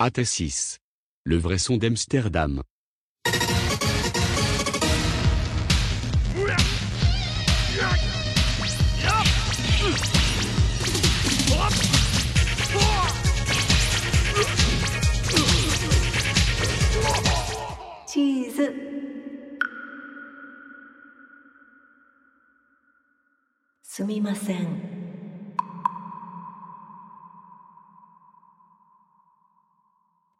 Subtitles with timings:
[0.00, 0.78] AT6.
[1.24, 2.62] Le vrai son d'Amsterdam.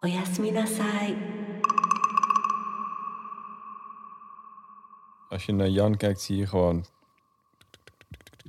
[0.02, 1.16] おやすみなさい
[5.30, 6.86] Als je naar Jan kijkt, zie je gewoon...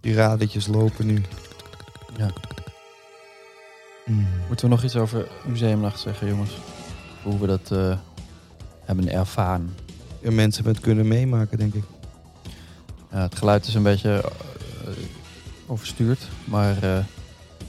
[0.00, 1.22] Die radertjes lopen nu.
[2.16, 2.30] Ja.
[4.48, 6.58] Moeten we nog iets over Museumnacht zeggen, jongens?
[7.22, 7.98] Hoe we dat eh,
[8.84, 9.74] hebben ervaren.
[10.20, 11.84] Ja, mensen hebben het kunnen meemaken, denk ik.
[13.10, 14.32] Ja, het geluid is een beetje
[14.84, 14.90] eh,
[15.66, 16.28] overstuurd.
[16.44, 17.04] Maar eh,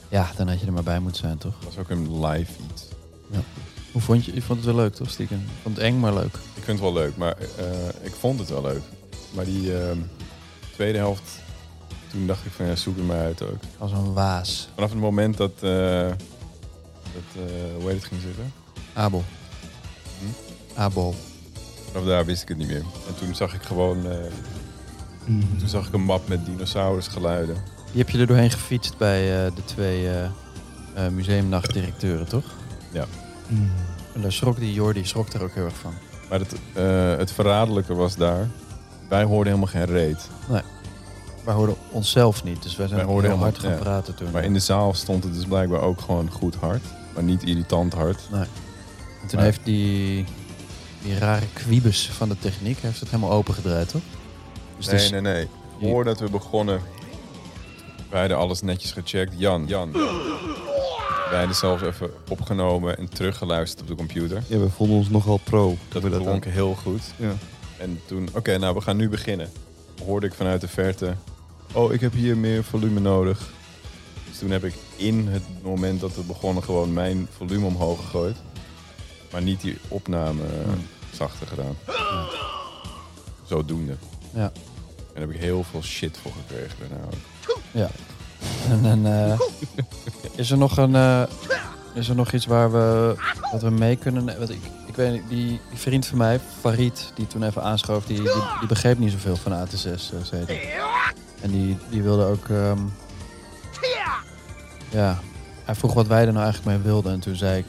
[0.09, 1.53] ja, dan had je er maar bij moeten zijn, toch?
[1.59, 2.87] Dat was ook een live iets.
[3.92, 4.34] Hoe vond je?
[4.34, 5.38] Je vond het wel leuk, toch, stiekem?
[5.38, 6.34] Ik vond het eng, maar leuk.
[6.34, 7.66] Ik vind het wel leuk, maar eh,
[8.02, 8.82] ik vond het wel leuk.
[9.30, 9.98] Maar die ehm,
[10.72, 11.38] tweede helft,
[12.10, 13.58] toen dacht ik van ja, zoek er maar uit ook.
[13.78, 14.68] Als een waas.
[14.74, 16.08] Vanaf het moment dat, eh,
[17.12, 17.42] dat eh,
[17.78, 18.52] hoe heet het ging zitten,
[18.92, 19.24] Abel.
[20.18, 20.80] Hm?
[20.80, 21.14] Abel.
[21.92, 22.84] vanaf daar wist ik het niet meer.
[23.08, 24.16] En toen zag ik gewoon, eh,
[25.58, 27.56] toen zag ik een map met dinosaurusgeluiden.
[27.92, 30.24] Die heb je er doorheen gefietst bij eh, de twee eh
[30.94, 32.44] eh, museumnachtdirecteuren, toch?
[32.92, 33.06] Ja.
[34.14, 35.92] En daar schrok die Jordi schrok er ook heel erg van.
[36.28, 38.48] Maar het, eh, het verraderlijke was daar,
[39.08, 40.28] wij hoorden helemaal geen reet.
[41.44, 43.90] Wij hoorden onszelf niet, dus wij zijn Wij heel hoorden hard helemaal- gaan ja.
[43.92, 44.30] praten toen.
[44.30, 46.82] Maar in de zaal stond het dus blijkbaar ook gewoon goed hard.
[47.14, 48.20] Maar niet irritant hard.
[48.32, 48.46] En
[49.26, 50.24] toen Maar- heeft die,
[51.02, 54.00] die rare kwiebus van de techniek heeft het helemaal opengedraaid, toch?
[54.76, 55.48] Dus nee, is- nee, nee.
[55.80, 56.80] Voordat we begonnen,
[58.10, 59.32] wij hadden alles netjes gecheckt.
[59.36, 59.92] Jan, Jan.
[61.30, 64.42] Wij hadden zelf even opgenomen en teruggeluisterd op de computer.
[64.46, 65.76] Ja, we vonden ons nogal pro.
[65.88, 67.02] Dat we klonk heel goed.
[67.16, 67.32] Ja.
[67.78, 69.48] En toen, oké, nou we gaan nu beginnen.
[70.04, 71.14] Hoorde ik vanuit de verte,
[71.72, 73.48] oh ik heb hier meer volume nodig.
[74.28, 78.36] Dus toen heb ik in het moment dat we begonnen gewoon mijn volume omhoog gegooid.
[79.32, 80.86] Maar niet die opname Hmm.
[81.12, 81.76] zachter gedaan.
[83.44, 83.96] Zodoende.
[84.34, 84.42] Ja.
[84.42, 84.52] En
[85.12, 87.58] daar heb ik heel veel shit voor gekregen daarna ook.
[87.70, 87.90] Ja.
[88.70, 89.38] En, en eh,
[90.40, 90.94] is er nog een...
[90.94, 91.22] eh,
[91.94, 93.14] is er nog iets waar we,
[93.52, 97.26] dat we mee kunnen ik, ik weet niet, die, die vriend van mij, Farid, die
[97.26, 100.70] toen even aanschoof, die, die, die begreep niet zoveel van AT6, eh, zei hij.
[101.40, 102.48] En die, die wilde ook...
[102.48, 102.78] ehm,
[104.90, 105.18] ja,
[105.64, 107.12] hij vroeg wat wij er nou eigenlijk mee wilden.
[107.12, 107.66] En toen zei ik,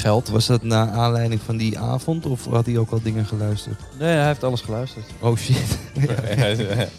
[0.00, 0.28] geld.
[0.28, 3.80] Was dat na aanleiding van die avond of had hij ook al dingen geluisterd?
[3.98, 5.04] Nee, hij heeft alles geluisterd.
[5.20, 5.78] Oh shit.
[5.98, 6.54] hij,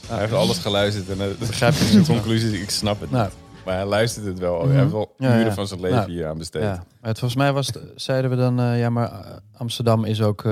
[0.08, 2.08] hij heeft alles geluisterd en de Begrijp je de niet?
[2.08, 3.34] conclusie is, ik snap het Nou, niet.
[3.66, 4.58] Maar hij luistert het wel.
[4.60, 4.70] Mhm.
[4.70, 5.54] Hij heeft wel Ja, uren ja.
[5.54, 6.62] van zijn leven Nou, hier aan besteed.
[6.62, 6.70] Ja,
[7.00, 10.22] maar het, volgens mij was het- zeiden we dan, eh, ja, maar eh, Amsterdam is
[10.22, 10.52] ook eh,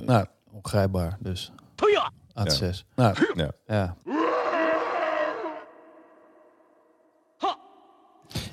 [0.00, 1.16] nou, ongrijpbaar.
[1.20, 1.52] Dus
[2.34, 2.84] AT6.
[2.94, 3.50] Nou, Ja.
[3.66, 3.96] ja.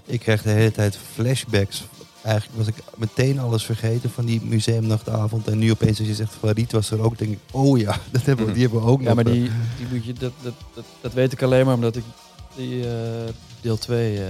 [0.06, 1.84] Ik kreeg de hele tijd flashbacks.
[2.24, 5.48] Eigenlijk was ik meteen alles vergeten van die museumnachtavond.
[5.48, 8.26] En nu opeens als je zegt Farid was er ook, denk ik, oh ja, dat
[8.26, 9.16] hebben we, die hebben we ook ja, nog.
[9.16, 12.04] maar die, die moet je, dat, dat, dat, dat weet ik alleen maar omdat ik
[12.56, 14.26] die eh, deel 2 eh,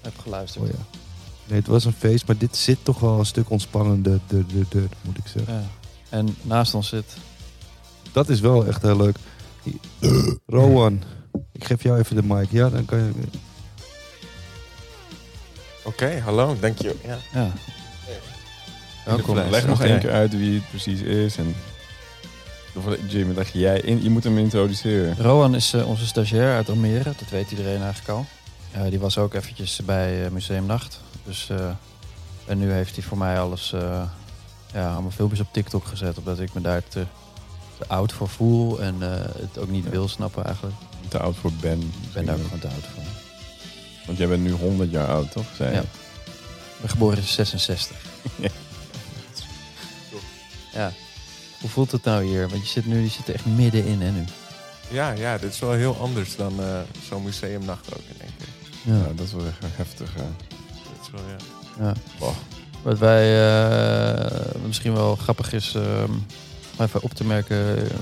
[0.00, 0.64] heb geluisterd.
[0.64, 0.98] Oh ja.
[1.46, 4.64] Nee, het was een feest, maar dit zit toch wel een stuk ontspannender, de, de,
[4.68, 5.54] de, moet ik zeggen.
[5.54, 5.62] Ja.
[6.08, 7.16] En naast ons zit...
[8.12, 9.16] Dat is wel echt heel leuk.
[10.46, 11.02] Rowan,
[11.52, 12.50] ik geef jou even de mic.
[12.50, 13.10] Ja, dan kan je...
[15.82, 16.94] Oké, hallo, dank je.
[17.04, 17.18] Ja.
[17.32, 17.52] Ja.
[19.04, 19.36] Welkom.
[19.50, 21.36] Leg nog één keer uit wie het precies is.
[21.36, 21.54] En...
[23.08, 24.02] Jimmy, leg jij in.
[24.02, 25.16] Je moet hem introduceren.
[25.18, 27.02] Rowan is eh, onze stagiair uit Almere.
[27.18, 28.26] Dat weet iedereen eigenlijk al.
[28.72, 31.00] Eh, die was ook eventjes bij eh, Museum Nacht.
[31.24, 31.70] Dus eh,
[32.46, 34.02] En nu heeft hij voor mij alles, eh,
[34.72, 36.18] ja, allemaal filmpjes op TikTok gezet.
[36.18, 37.04] Omdat ik me daar te,
[37.78, 39.08] te oud voor voel en eh,
[39.40, 39.90] het ook niet Ja.
[39.90, 40.76] wil snappen eigenlijk.
[41.08, 41.80] Te oud voor Ben.
[41.80, 43.02] Ik ben daar ook gewoon te oud voor.
[44.10, 45.44] Want jij bent nu 100 jaar oud, toch?
[45.56, 45.72] Zei?
[45.74, 45.80] Ja.
[45.80, 47.96] Ik ben geboren in 66.
[48.40, 48.48] Ja.
[50.72, 50.92] ja.
[51.60, 52.48] Hoe voelt het nou hier?
[52.48, 54.24] Want je zit nu je zit er echt middenin hè nu.
[54.88, 56.78] Ja, ja, dit is wel heel anders dan eh,
[57.08, 58.92] zo'n museumnacht ook in één keer.
[58.94, 58.98] Ja.
[58.98, 60.10] Ja, dat is wel echt heftig.
[60.16, 60.22] ja.
[60.72, 61.84] Dit is wel, ja.
[61.86, 61.92] ja.
[62.18, 62.32] Wow.
[62.82, 66.10] Wat wij eh, misschien wel grappig is ehm,
[66.76, 67.76] om even op te merken.
[67.76, 67.96] eh,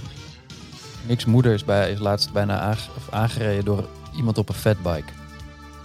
[1.07, 5.13] Niks moeder is, bij, is laatst bijna aange- of aangereden door iemand op een fatbike.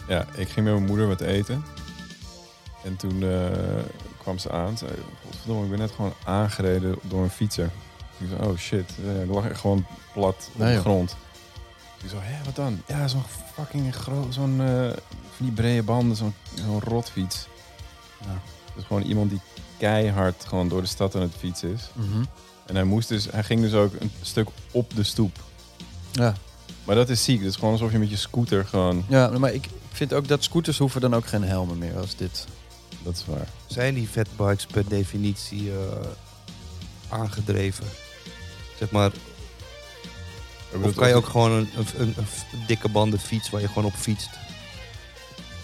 [0.07, 1.63] Ja, ik ging met mijn moeder wat eten.
[2.83, 3.47] En toen eh,
[4.17, 4.77] kwam ze aan.
[4.77, 4.91] Zei,
[5.25, 7.69] Godverdomme, ik ben net gewoon aangereden door een fietser.
[8.17, 8.93] Ik zei, oh shit.
[9.05, 11.15] Ja, ik lag echt gewoon plat op Nee, de grond.
[12.03, 12.81] Ik zo, hé, wat dan?
[12.87, 13.23] Ja, zo'n
[13.53, 14.89] fucking groot, zo'n eh,
[15.35, 17.47] van die brede banden, zo'n zo'n rotfiets.
[18.21, 18.41] Ja.
[18.75, 19.41] Dus gewoon iemand die
[19.77, 21.89] keihard gewoon door de stad aan het fietsen is.
[21.93, 22.23] Mhm.
[22.65, 25.37] En hij moest dus, hij ging dus ook een stuk op de stoep.
[26.11, 26.33] Ja.
[26.83, 27.39] Maar dat is ziek.
[27.39, 29.05] Dat is gewoon alsof je met je scooter gewoon...
[29.07, 32.15] ja, maar ik ik vind ook dat scooters hoeven dan ook geen helmen meer als
[32.15, 32.45] dit.
[33.03, 33.47] Dat is waar.
[33.67, 35.77] Zijn die fatbikes per definitie eh,
[37.09, 37.85] aangedreven?
[38.79, 39.11] Zeg maar,
[40.83, 43.85] of kan je ook gewoon een, een, een, een dikke banden fiets waar je gewoon
[43.85, 44.29] op fietst?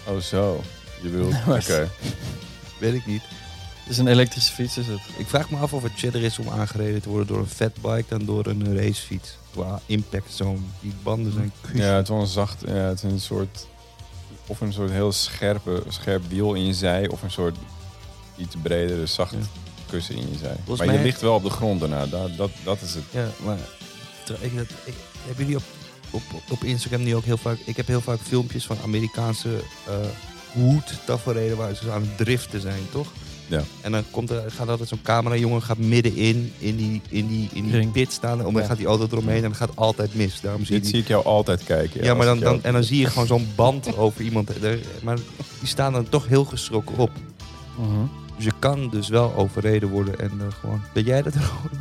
[0.06, 0.62] Oh, zo.
[1.02, 1.08] Je.
[1.46, 1.88] Maar- Oké.
[2.78, 3.22] Weet ik niet.
[3.82, 5.00] Het is een elektrische fiets is het.
[5.18, 8.04] Ik vraag me af of het chiller is om aangereden te worden door een fatbike
[8.08, 9.36] dan door een racefiets.
[9.52, 10.58] Qua impact zone.
[10.80, 11.80] Die banden zijn kussen.
[11.80, 12.60] Ja, het is wel een zacht...
[12.66, 13.66] Ja, het is een soort...
[14.50, 17.08] Of een soort heel scherpe, scherp wiel in je zij.
[17.08, 17.56] Of een soort
[18.36, 19.34] iets bredere, zacht
[19.90, 20.56] kussen in je zij.
[20.64, 22.06] Volgens maar je ligt wel op de grond daarna.
[22.06, 23.04] Dat, dat, dat is het.
[23.10, 23.58] Ja, maar
[24.24, 24.94] ter- ik, dat, ik,
[25.26, 25.62] hebben jullie op,
[26.10, 27.58] op, op Instagram nu ook heel vaak...
[27.64, 29.94] Ik heb heel vaak filmpjes van Amerikaanse eh
[30.52, 33.12] hoed-taferelen waar ze aan het driften zijn, toch?
[33.50, 33.62] Ja.
[33.80, 37.62] En dan komt er, gaat altijd zo'n camerajongen gaat middenin in die, in die, in
[37.64, 37.92] die Ring.
[37.92, 38.38] pit staan.
[38.38, 38.64] En dan Ja.
[38.68, 40.40] gaat die auto eromheen en dan gaat altijd mis.
[40.40, 42.04] Daarom zie je Dit die, zie ik jou altijd kijken.
[42.04, 44.62] ja, maar dan, dan, en dan zie je gewoon zo'n band over iemand.
[44.62, 45.18] Er- Maar
[45.58, 47.10] die staan dan toch heel geschrokken op.
[47.78, 47.88] Mhm.
[48.36, 50.82] Dus je kan dus wel overreden worden en eh, gewoon...
[50.92, 51.80] Ben jij dat gewoon?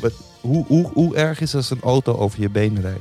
[0.00, 3.00] Wat, hoe, hoe, hoe erg is als een auto over je benen rijdt?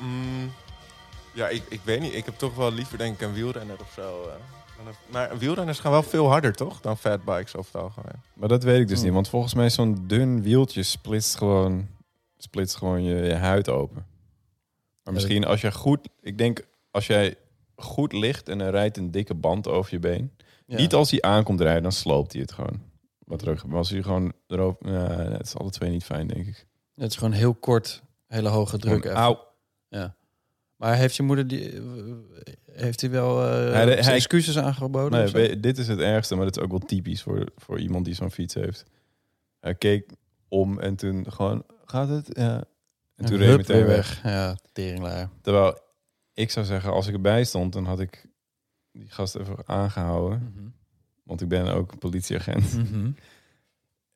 [0.00, 0.52] Mm,
[1.32, 2.14] ja, ik, ik weet niet.
[2.14, 4.22] Ik heb toch wel liever denk ik een wielrenner of zo.
[4.28, 4.34] eh,
[5.10, 6.80] maar wielrenners gaan wel veel harder, toch?
[6.80, 8.22] Dan fatbikes over het algemeen.
[8.34, 9.04] Maar dat weet ik dus Hmm.
[9.04, 9.14] niet.
[9.14, 11.88] Want volgens mij zo'n dun wieltje splitst gewoon,
[12.36, 14.06] splitst gewoon je, je huid open.
[15.02, 16.08] Maar misschien als jij goed...
[16.20, 17.36] Ik denk, als jij
[17.76, 20.30] goed ligt en er rijdt een dikke band over je been...
[20.66, 20.76] Ja.
[20.76, 22.82] Niet als hij aankomt rijden, dan sloopt hij het gewoon.
[23.18, 23.66] Wat terug.
[23.66, 24.92] Maar als hij gewoon erover...
[24.92, 26.66] Ja, het is alle twee niet fijn, denk ik.
[26.94, 29.02] Het is gewoon heel kort, hele hoge druk.
[29.02, 29.24] Gewoon, even.
[29.24, 29.44] Auw.
[29.88, 30.14] Ja.
[30.76, 31.80] Maar heeft je moeder die.
[32.76, 35.32] Heeft hij wel eh, Hij- excuses aangeboden?
[35.32, 38.04] Nee, we- dit is het ergste, maar dat is ook wel typisch voor, voor iemand
[38.04, 38.84] die zo'n fiets heeft.
[39.60, 40.10] Hij keek
[40.48, 42.28] om en toen gewoon, gaat het?
[42.32, 42.64] Ja.
[43.16, 44.20] En toen reed hij Hup, meteen weer weg.
[44.22, 44.32] weg.
[44.32, 45.28] Ja, teringlaar.
[45.42, 45.78] Terwijl
[46.34, 48.26] ik zou zeggen, als ik erbij stond, dan had ik
[48.92, 50.52] die gast even aangehouden.
[50.54, 50.68] Mhm.
[51.24, 52.72] Want ik ben ook politieagent.
[52.76, 53.10] Mhm.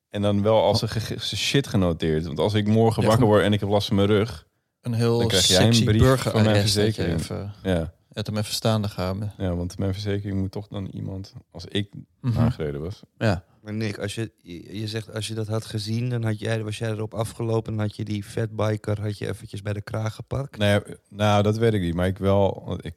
[0.09, 2.25] En dan wel als ze shit genoteerd.
[2.25, 4.47] Want als ik morgen Ja, wakker word en ik heb last van mijn rug.
[4.81, 7.19] Een heel Dan krijg jij een brief van mijn verzekering.
[7.19, 9.33] Even, Ja, het hem even staande gaan.
[9.37, 12.37] ja, want mijn verzekering moet toch dan iemand, als ik Mhm.
[12.39, 13.03] aangereden was.
[13.17, 13.43] Ja.
[13.61, 14.31] Maar Nick, als je,
[14.71, 17.79] je zegt als je dat had gezien, dan had jij, was jij erop afgelopen en
[17.79, 20.57] had je die fatbiker had je eventjes bij de kraag gepakt.
[20.57, 21.93] Nee, nou, dat weet ik niet.
[21.93, 22.95] Maar ik wel, want ik,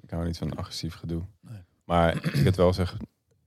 [0.00, 1.22] ik hou niet van agressief gedoe.
[1.40, 1.58] Nee.
[1.84, 2.96] Maar ik het wel zeg,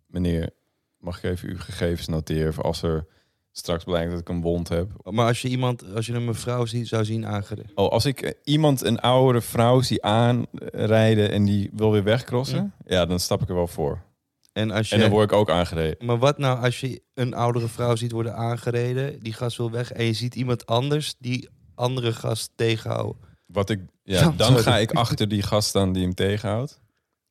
[0.08, 0.50] meneer,
[0.98, 3.06] mag ik even uw gegevens noteren voor als er
[3.52, 4.92] straks blijkt dat ik een wond heb.
[5.04, 7.72] Maar als je iemand, als je een mevrouw zou zien aangereden.
[7.76, 12.74] Oh, als ik eh, iemand, een oudere vrouw zie aanrijden en die wil weer wegcrossen,
[12.86, 14.08] ja, dan stap ik er wel voor.
[14.54, 16.06] En als je, En dan word ik ook aangereden.
[16.06, 19.92] Maar wat nou als je een oudere vrouw ziet worden aangereden, die gast wil weg
[19.92, 23.16] en je ziet iemand anders die andere gast tegenhouden.
[23.46, 24.62] Wat ik, ja, Ja, dan sorry.
[24.64, 26.80] ga ik achter die gast staan die hem tegenhoudt.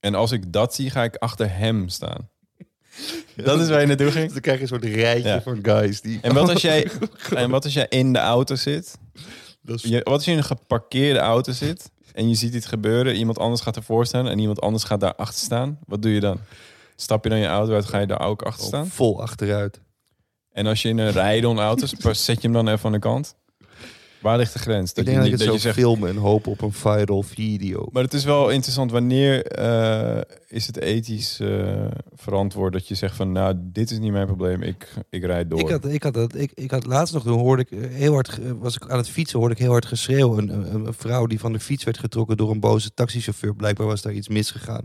[0.00, 2.28] En als ik dat zie, ga ik achter hem staan.
[3.36, 4.32] Dat is waar je naartoe ging.
[4.32, 5.42] Dan krijg je een soort rijtje Ja.
[5.42, 6.18] van guys die.
[6.22, 6.90] En wat als jij,
[7.34, 8.98] en wat als jij in de auto zit?
[9.62, 12.66] Dat is- Je, wat als je in een geparkeerde auto zit en je ziet iets
[12.66, 15.78] gebeuren, iemand anders gaat ervoor staan en iemand anders gaat daar achter staan?
[15.86, 16.40] Wat doe je dan?
[16.96, 18.86] Stap je dan je auto uit, ga je daar ook achter staan?
[18.88, 19.80] vol achteruit.
[20.52, 23.34] En als je in een rijdon auto zet je hem dan even aan de kant?
[24.20, 24.92] Waar ligt de grens?
[24.92, 27.88] ik denk je dat het zo je zegt, filmen en hopen op een viral video.
[27.92, 28.90] maar het is wel interessant.
[28.90, 31.84] Wanneer eh, is het ethisch eh,
[32.14, 33.32] verantwoord dat je zegt van...
[33.32, 35.60] nou, dit is niet mijn probleem, ik, ik rijd door.
[35.60, 38.12] Ik had, ik, had dat, ik, ik had laatst nog, toen hoorde ik eh, heel
[38.12, 40.38] hard, was ik aan het fietsen, hoorde ik heel hard geschreeuw.
[40.38, 43.54] Een, een, een vrouw die van de fiets werd getrokken door een boze taxichauffeur.
[43.54, 44.84] Blijkbaar was daar iets misgegaan.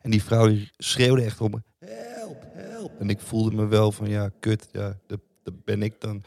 [0.00, 2.92] En die vrouw die schreeuwde echt om me, help, help.
[3.00, 6.22] En ik voelde me wel van, ja, kut, ja, dat, dat ben ik dan.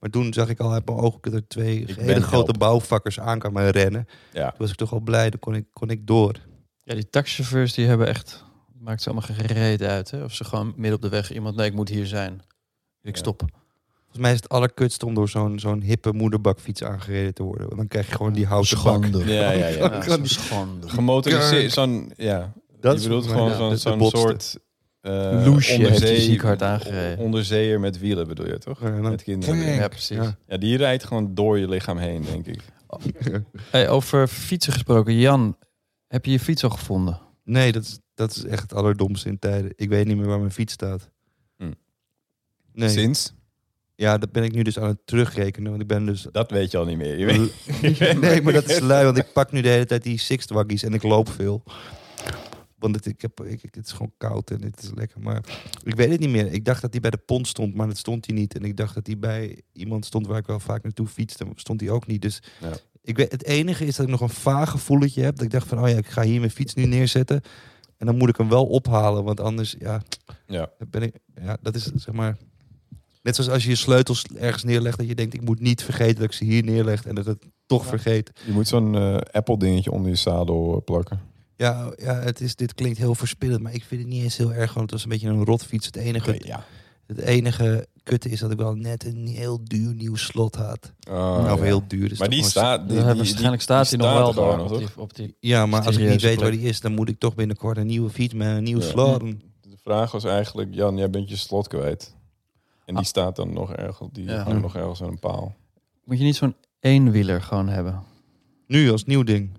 [0.00, 2.58] Maar toen zag ik al uit mijn ogen dat er twee Ik hele grote help.
[2.58, 4.06] bouwvakkers aan kwamen rennen.
[4.32, 4.48] Ja.
[4.48, 6.34] Toen was ik toch al blij, dan kon ik, kon ik door.
[6.84, 8.44] Ja, die taxichauffeurs die hebben echt...
[8.80, 10.24] Maakt ze allemaal gereed uit, hè?
[10.24, 11.56] Of ze gewoon midden op de weg iemand...
[11.56, 12.32] Nee, ik moet hier zijn.
[13.02, 13.20] Ik Ja.
[13.20, 13.40] stop.
[14.00, 17.64] Volgens mij is het allerkutst om door zo'n zo'n hippe moederbakfiets aangereden te worden.
[17.66, 19.04] Want dan krijg je gewoon die houten bak.
[19.26, 20.04] Ja, ja, ja.
[20.06, 20.88] Ja, schande.
[20.88, 22.52] Gemotoriseerd, zo'n, ja.
[22.80, 24.58] Dat je is bedoelt gewoon ja, zo'n soort...
[25.08, 27.18] eh Loesje onderzee- ziek hard aangereden.
[27.24, 28.80] Onderzeeër met wielen bedoel je toch?
[28.80, 29.56] Ja, dan- met kinderen.
[29.58, 30.16] Ja, precies.
[30.16, 30.36] Ja.
[30.46, 32.60] Ja, die rijdt gewoon door je lichaam heen, denk ik.
[33.70, 35.18] Hey, over fietsen gesproken.
[35.18, 35.56] Jan,
[36.06, 37.20] heb je je fiets al gevonden?
[37.44, 39.72] Nee, dat is, dat is echt het allerdomste in tijden.
[39.76, 41.10] Ik weet niet meer waar mijn fiets staat.
[41.56, 41.72] Hm.
[42.72, 42.88] Nee.
[42.88, 43.32] Sinds?
[43.94, 45.70] Ja, dat ben ik nu dus aan het terugrekenen.
[45.70, 46.26] Want ik ben dus...
[46.32, 47.18] Dat weet je al niet meer.
[47.18, 49.04] Je weet, nee, maar dat is lui.
[49.04, 51.62] Want ik pak nu de hele tijd die Sixtwaggies en ik loop veel.
[52.78, 55.20] Want het, ik heb, ik, het is gewoon koud en het is lekker.
[55.20, 55.44] Maar
[55.84, 56.52] ik weet het niet meer.
[56.52, 58.54] Ik dacht dat hij bij de pont stond, maar dat stond hij niet.
[58.54, 61.46] En ik dacht dat hij bij iemand stond waar ik wel vaak naartoe fietste.
[61.54, 62.22] Stond hij ook niet.
[62.22, 62.76] Dus Ja.
[63.02, 65.36] ik weet, het enige is dat ik nog een vaag gevoeletje heb.
[65.36, 67.40] Dat ik dacht van, oh ja, ik ga hier mijn fiets nu neerzetten.
[67.96, 69.24] En dan moet ik hem wel ophalen.
[69.24, 70.02] Want anders, ja,
[70.46, 70.70] ja.
[70.78, 72.36] dan ben ik, ja dat is zeg maar...
[73.22, 74.98] Net zoals als je je sleutels ergens neerlegt.
[74.98, 77.06] Dat je denkt, ik moet niet vergeten dat ik ze hier neerleg.
[77.06, 78.30] En dat het toch vergeet.
[78.46, 81.20] Je moet zo'n eh, Apple-dingetje onder je zadel eh, plakken.
[81.58, 84.52] Ja, ja het is, dit klinkt heel verspillend, maar ik vind het niet eens heel
[84.52, 84.68] erg.
[84.74, 85.86] Want het was een beetje een rotfiets.
[85.86, 86.64] Het enige, ja.
[87.06, 90.92] het enige kutte is dat ik wel net een heel duur nieuw slot had.
[91.10, 91.62] Oh, nou, ja.
[91.62, 92.08] heel duur.
[92.08, 92.88] Dus Maar die staat...
[92.88, 95.36] Die, die, waarschijnlijk die- staat die hij nog wel nog, Op die, op die...
[95.40, 97.86] Ja, maar als ik niet weet waar die is, dan moet ik toch binnenkort een
[97.86, 98.86] nieuwe fiets met een nieuw Ja.
[98.86, 99.20] slot.
[99.60, 102.14] De vraag was eigenlijk, Jan, jij bent je slot kwijt.
[102.84, 103.08] En die Ah.
[103.08, 104.42] staat dan nog ergens, die Ja.
[104.42, 105.54] hangt nog ergens aan een paal.
[106.04, 108.02] Moet je niet zo'n eenwieler gewoon hebben?
[108.66, 109.50] Nu als nieuw ding.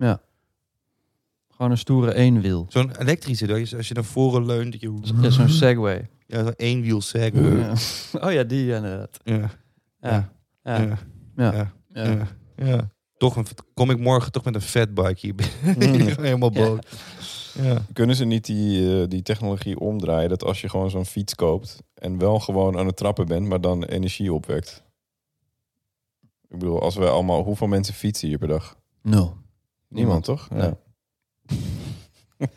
[1.60, 2.66] Gewoon een stoere eenwiel.
[2.68, 4.98] Zo'n elektrische, dat je, als je naar voren leunt, dat je...
[5.20, 6.08] Ja, zo'n Segway.
[6.26, 7.58] Ja, zo'n eenwiel segway.
[7.58, 7.74] Ja.
[8.26, 9.18] Oh ja, die inderdaad.
[9.24, 9.50] Ja.
[10.00, 10.32] Ja.
[10.62, 10.80] Ja.
[10.80, 10.80] Ja.
[10.80, 10.98] Ja.
[11.36, 11.52] Ja.
[11.52, 11.72] Ja.
[11.92, 12.10] Ja.
[12.10, 12.26] Ja.
[12.66, 12.90] Ja.
[13.16, 16.00] Toch een, kom ik morgen toch met een fatbike hier binnen.
[16.00, 16.06] Mm.
[16.24, 16.78] Helemaal boos.
[17.62, 17.82] Ja.
[17.92, 21.82] Kunnen ze niet die, eh, die technologie omdraaien dat als je gewoon zo'n fiets koopt
[21.94, 24.84] en wel gewoon aan het trappen bent, maar dan energie opwekt?
[26.48, 28.76] Ik bedoel, als we allemaal, hoeveel mensen fietsen hier per dag?
[29.02, 29.36] Nul.
[29.88, 30.48] Niemand, toch?
[30.50, 30.56] Ja.
[30.56, 30.74] Nee.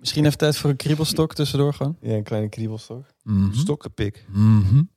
[0.00, 1.96] Misschien even tijd voor een kriebelstok tussendoor gewoon.
[2.00, 3.04] Ja, een kleine kriebelstok.
[3.22, 3.54] Mm -hmm.
[3.54, 4.24] Stokkenpik.
[4.28, 4.90] Mm -hmm.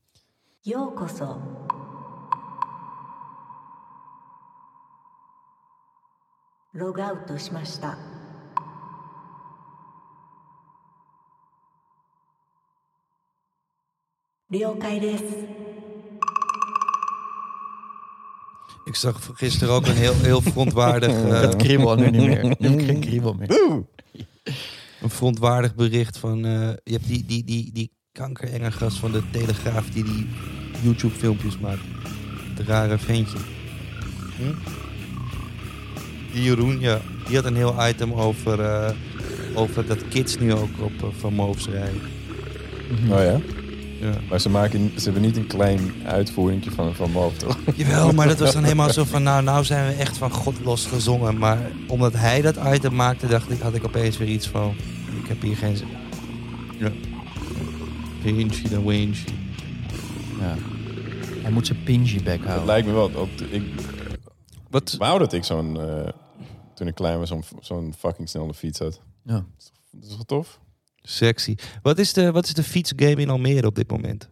[6.72, 7.28] Log out.
[18.86, 22.44] Ik zag gisteren ook een heel, heel verontwaardig, eh, Dat kriebel nu niet meer.
[22.60, 23.52] Nu heb ik geen kriebel meer.
[25.02, 26.46] een verontwaardig bericht van...
[26.46, 30.28] eh, je hebt die, die, die, die kankerenge gast van de Telegraaf die die
[30.82, 31.82] YouTube-filmpjes maakt.
[32.56, 33.38] Het rare ventje.
[34.38, 34.54] Hm?
[36.34, 37.02] Die Jeroen, ja.
[37.28, 38.92] Die had een heel item over, eh,
[39.54, 42.02] over dat kids nu ook op uh, Van Moofs rijden.
[43.10, 43.40] Oh ja?
[44.00, 44.14] Ja.
[44.30, 47.58] Maar ze, maken, ze hebben niet een klein uitvoeringje van, van toch?
[47.76, 49.24] Jawel, maar dat was dan helemaal zo van...
[49.24, 51.38] Nou, nou zijn we echt van God los gezongen.
[51.38, 54.76] Maar omdat hij dat item maakte, dacht ik, had ik opeens weer iets van...
[55.22, 55.78] Ik heb hier geen...
[55.78, 55.88] zin.
[56.80, 56.92] Ja.
[58.22, 59.30] Pinchy dan Winchy.
[60.40, 60.56] Ja.
[61.42, 62.66] Hij moet zijn pingy back Het houden.
[62.66, 63.12] lijkt me wel.
[63.12, 63.64] Dat, ik
[64.70, 64.96] Wat?
[64.98, 66.10] wou dat ik zo'n, eh,
[66.74, 69.02] toen ik klein was, zo'n zo'n fucking snelle fiets had.
[69.24, 69.46] Ja.
[69.92, 70.60] Dat is wel tof?
[71.03, 71.55] Sexy.
[71.81, 74.29] Wat is, de, wat is de fietsgame in Almere op dit moment?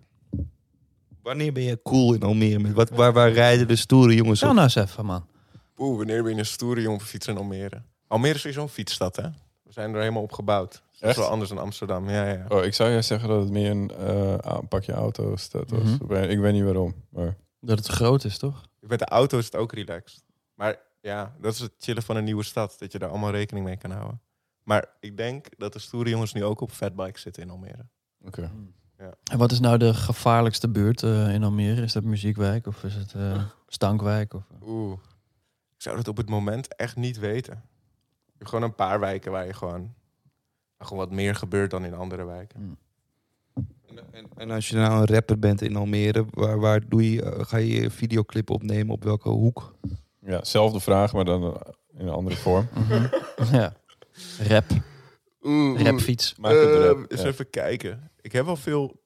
[1.22, 2.60] Wanneer ben je cool in Almere?
[2.60, 4.50] Met wat, waar, waar rijden de stoere jongens op?
[4.52, 5.26] nou eens even, man.
[5.78, 7.82] Oeh, wanneer ben je een stoere jongen op fiets in Almere?
[8.08, 9.24] Almere is sowieso een fietsstad, hè?
[9.64, 10.72] We zijn er helemaal op gebouwd.
[10.72, 11.18] Dat is Echt?
[11.18, 12.10] wel anders dan Amsterdam.
[12.10, 12.46] Ja, ja.
[12.50, 15.84] Oh, ik zou juist zeggen dat het meer een eh, pakje auto staat was.
[15.84, 16.24] Mhm.
[16.24, 16.96] Ik weet niet waarom.
[17.10, 18.62] Maar Dat het groot is, toch?
[18.80, 20.24] Met de auto is het ook relaxed.
[20.56, 22.76] Maar ja, dat is het chillen van een nieuwe stad.
[22.80, 24.22] Dat je daar allemaal rekening mee kan houden.
[24.72, 27.86] Maar ik denk dat de stoere jongens nu ook op fatbikes zitten in Almere.
[28.26, 28.52] oké.
[29.32, 31.82] En wat is nou de gevaarlijkste buurt eh, in Almere?
[31.82, 34.34] Is dat Muziekwijk of is het eh, Stankwijk?
[34.34, 34.98] Of, Oeh.
[35.76, 37.54] Ik zou dat op het moment echt niet weten.
[38.26, 39.94] Je hebt gewoon een paar wijken waar je gewoon,
[40.78, 42.78] waar gewoon wat meer gebeurt dan in andere wijken.
[43.88, 47.24] En, en, en als je nou een rapper bent in Almere, waar, waar doe je,
[47.24, 48.94] eh, ga je je videoclip opnemen?
[48.94, 49.76] Op welke hoek?
[50.20, 52.68] Ja, zelfde vraag, maar dan eh, in een andere vorm.
[52.74, 53.08] Mhm.
[53.62, 53.74] ja.
[54.48, 54.66] Rap.
[55.42, 55.86] Mm-hmm.
[55.86, 56.36] Rapfiets.
[56.42, 57.12] Eh, rap.
[57.12, 58.12] Eens even kijken.
[58.22, 59.02] Ik heb wel veel...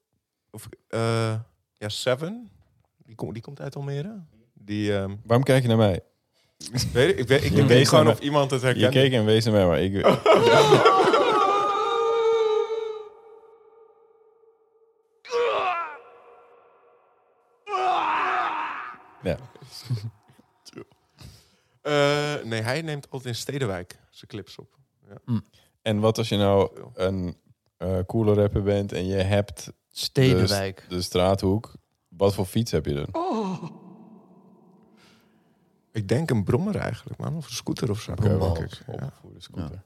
[0.52, 1.36] Of, eh,
[1.78, 2.50] ja, Seven.
[3.06, 4.24] Die, die komt uit Almere.
[4.54, 6.02] Die, ehm, Waarom kijk je naar mij?
[6.94, 8.94] Weet ik, weet, ik je gewoon of iemand het herkent.
[8.94, 10.06] Je keek en wees naar mij, maar ik...
[19.24, 19.38] Ja.
[21.82, 24.78] Eh, nee, hij neemt altijd in Stedenwijk zijn clips op.
[25.82, 27.38] En wat als je nou een
[27.78, 30.86] eh coole rapper bent en je hebt Stedenwijk.
[30.90, 31.74] de straathoek.
[32.08, 33.08] Wat voor fiets heb je dan?
[35.92, 37.36] Ik denk een brommer eigenlijk, man.
[37.36, 38.12] Of een scooter of zo.
[38.12, 38.20] Ik.
[38.20, 38.28] op-
[39.00, 39.12] Ja.
[39.22, 39.84] voor de scooter.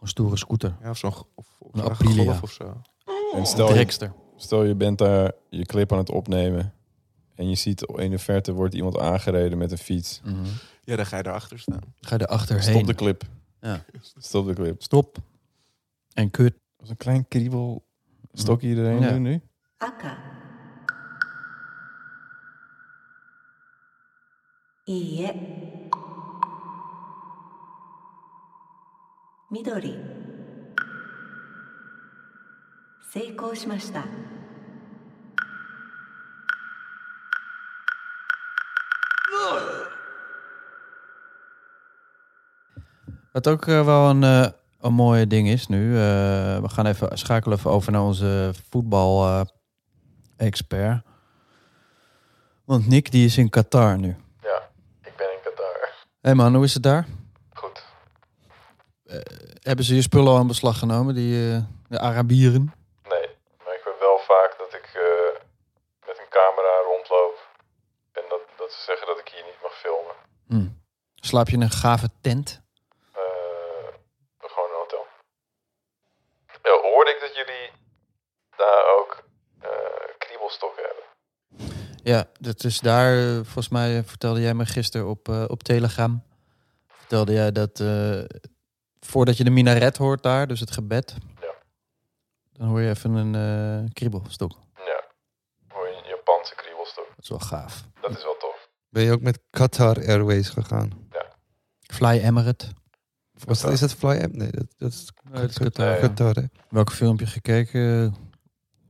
[0.00, 0.76] Een stoere scooter.
[0.82, 2.24] Ja, of zo'n g- of, of Een Aprilia.
[2.24, 2.80] golf of zo.
[3.34, 6.72] En stel je, stel je bent daar je clip aan het opnemen.
[7.34, 10.20] En je ziet in de verte wordt iemand aangereden met een fiets.
[10.24, 10.34] Mhm.
[10.84, 11.80] Ja, dan ga je daarachter staan.
[12.00, 12.62] Ga je erachterheen.
[12.74, 13.22] Stop de clip.
[13.59, 13.85] Ja.
[14.17, 14.81] Stop de clip.
[14.81, 15.17] Stop.
[16.13, 16.53] En kut.
[16.77, 17.85] Dat is een klein kriebel
[18.33, 19.09] stokje iedereen Ja.
[19.11, 19.41] doen nu.
[19.79, 20.17] 赤
[24.85, 25.89] いいえ
[29.51, 29.97] 緑
[33.01, 34.05] 成功しました
[43.32, 44.46] Wat ook eh, wel een, eh
[44.80, 45.94] een mooie ding is nu.
[45.96, 46.00] eh,
[46.60, 51.02] we gaan even schakelen even over naar onze voetbal-expert.
[52.64, 54.16] Want Nick die is in Qatar nu.
[54.42, 54.68] Ja,
[55.02, 55.80] ik ben in Qatar.
[55.80, 55.88] Hé
[56.20, 57.06] hey man, hoe is het daar?
[57.54, 57.84] Goed.
[59.62, 62.72] Hebben ze je spullen al in beslag genomen, die, de Arabieren?
[63.08, 63.28] Nee,
[63.64, 64.88] maar ik weet wel vaak dat ik
[66.06, 67.46] met een camera rondloop.
[68.12, 70.14] En dat, dat ze zeggen dat ik hier niet mag filmen.
[70.46, 70.68] Hm.
[71.14, 72.60] Slaap je in een gave tent?
[73.12, 73.20] Eh,
[74.40, 75.06] gewoon een hotel.
[76.62, 77.70] Ja, hoorde ik dat jullie
[78.56, 79.22] daar ook
[79.60, 79.68] eh
[80.18, 81.04] kriebelstokken hebben?
[82.08, 85.62] Ja, dat is daar, eh, volgens mij eh, vertelde jij me gisteren op, eh, op
[85.62, 86.22] Telegram.
[86.86, 88.20] Vertelde jij dat eh,
[89.00, 91.16] voordat je de minaret hoort daar, dus het gebed.
[91.40, 91.54] Ja.
[92.52, 94.50] Dan hoor je even een eh, kriebelstok.
[94.74, 95.04] Ja,
[95.68, 97.06] hoor je een Japanse kriebelstok.
[97.08, 97.84] Dat is wel gaaf.
[98.00, 98.68] Dat is wel tof.
[98.88, 100.90] Ben je ook met Qatar Airways gegaan?
[101.80, 102.66] Fly Emirate.
[103.44, 104.34] Was dat, is dat Fly App?
[104.34, 105.98] Nee, dat, dat is Nee, dat is Qatar.
[105.98, 106.42] Qatar, hè?
[106.68, 108.14] Welk filmpje gekeken?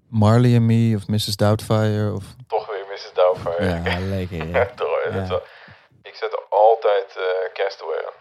[0.08, 1.36] Marley and Me of Mrs.
[1.36, 2.12] Doubtfire?
[2.12, 2.36] Of...
[3.58, 4.46] Ja, lekker.
[4.46, 4.72] Ja,
[5.28, 5.42] wel-
[6.02, 8.12] Ik zet altijd eh Castaway aan.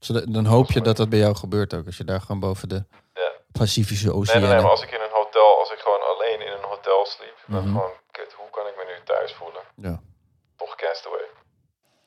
[0.00, 1.86] Zodat- dan hoop je dat dat bij jou gebeurt ook.
[1.86, 3.32] Als je daar gewoon boven de Ja.
[3.52, 4.40] Pacifische Oceaan...
[4.40, 7.06] nee, nee, maar als ik in een hotel, als ik gewoon alleen in een hotel
[7.06, 7.72] sliep, dan Mhm.
[7.72, 9.62] gewoon, kut, hoe kan ik me nu thuis voelen?
[9.76, 10.00] Ja.
[10.56, 11.26] Toch Castaway.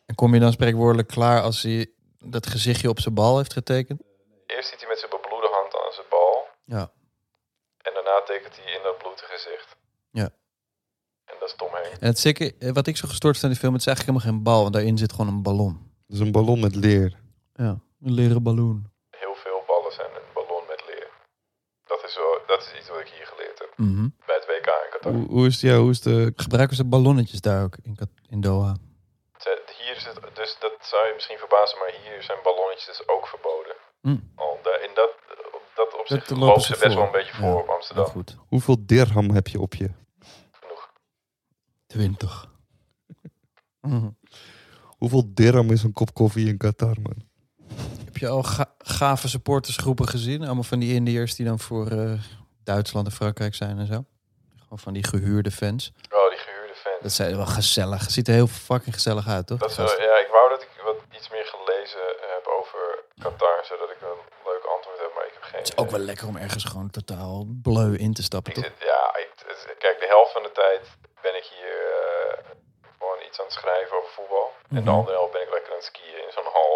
[0.05, 4.01] En kom je dan spreekwoordelijk klaar als hij dat gezichtje op zijn bal heeft getekend?
[4.45, 6.47] Eerst zit hij met zijn bebloede hand aan zijn bal.
[6.63, 6.91] Ja.
[7.81, 9.75] En daarna tekent hij in dat bloedige gezicht.
[11.35, 11.85] En dat is Tom Henk.
[11.99, 14.17] En het zeker, eh, wat ik zo gestoord vind aan die film, het is eigenlijk
[14.17, 15.73] helemaal geen bal, want daarin zit gewoon een ballon.
[16.07, 17.09] Dat is een ballon met leer.
[17.53, 18.75] Ja, een leren ballon.
[19.09, 21.07] Heel veel ballen zijn een ballon met leer.
[21.91, 23.71] Dat is, wel, dat is iets wat ik hier geleerd heb.
[23.75, 24.07] Mhm.
[24.27, 25.11] Bij het WK in Qatar.
[25.13, 26.33] Hoe, hoe is het, ja, hoe is de...
[26.35, 27.97] Gebruiken ze ballonnetjes daar ook in,
[28.29, 28.75] in Doha?
[29.85, 33.27] Hier is het, dus dat zou je misschien verbazen, maar hier zijn ballonnetjes dus ook
[33.27, 33.75] verboden.
[34.01, 34.17] Hm.
[34.35, 35.11] Al in dat,
[35.53, 38.05] op dat opzicht Dat lopen ze best wel een beetje voor Ja, op Amsterdam.
[38.05, 38.37] goed.
[38.47, 39.89] Hoeveel dirham heb je op je?
[41.95, 42.17] Genoeg.
[42.17, 42.49] 20.
[43.81, 44.09] Mhm.
[44.97, 47.15] Hoeveel dirham is een kop koffie in Qatar, man?
[48.05, 50.43] Heb je al ga- gave supportersgroepen gezien?
[50.43, 52.11] Allemaal van die Indiërs die dan voor eh,
[52.63, 54.05] Duitsland en Frankrijk zijn en zo.
[54.61, 55.91] Gewoon van die gehuurde fans.
[56.11, 57.01] Oh, die gehuurde fans.
[57.01, 58.01] Dat zijn wel gezellig.
[58.01, 59.59] Het ziet er heel fucking gezellig uit, toch?
[59.59, 60.11] Dat is Die wel, gasten?
[60.11, 62.05] ja, ik wou dat ik wat iets meer gelezen
[62.35, 65.77] heb over Qatar, zodat ik een leuk antwoord heb, maar ik heb geen Het is
[65.77, 68.65] ook wel lekker om ergens gewoon totaal bleu in te stappen, Ik toch?
[68.71, 69.31] zit, ja, ik,
[69.79, 70.81] kijk, de helft van de tijd
[71.27, 72.33] ben ik hier eh,
[72.97, 74.47] gewoon iets aan het schrijven over voetbal.
[74.69, 74.89] En de Mhm.
[74.99, 76.75] andere helft ben ik lekker aan het skiën in zo'n hal.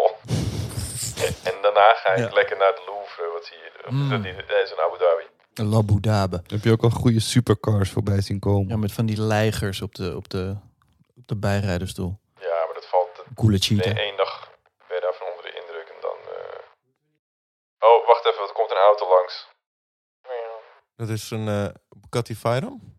[1.26, 2.34] en, en daarna ga ik Ja.
[2.40, 3.68] lekker naar het Louvre, wat zie je?
[3.88, 4.10] Mm.
[4.10, 4.24] dat
[4.64, 5.26] is in Abu Dhabi.
[5.54, 6.38] Labu Dhabi.
[6.54, 8.68] Heb je ook al goede supercars voorbij zien komen?
[8.68, 10.56] Ja, met van die leigers op de, op de,
[11.16, 12.12] op de bijrijderstoel.
[12.40, 13.98] Ja, maar dat valt Coole nee, cheater.
[13.98, 14.50] één dag
[14.88, 16.16] ben je daarvan onder de indruk en dan...
[16.36, 16.58] eh,
[17.88, 19.48] Oh, wacht even, er komt een auto langs.
[20.96, 22.98] Dat is een eh Bugatti Veyron.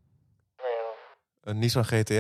[1.41, 2.13] Een Nissan GTR.